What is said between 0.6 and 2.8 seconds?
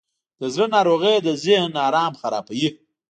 ناروغۍ د ذهن آرام خرابوي.